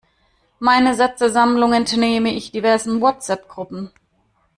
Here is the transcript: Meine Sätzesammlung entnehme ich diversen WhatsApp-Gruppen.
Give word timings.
Meine 0.57 0.95
Sätzesammlung 0.95 1.73
entnehme 1.73 2.33
ich 2.33 2.51
diversen 2.51 3.01
WhatsApp-Gruppen. 3.01 3.91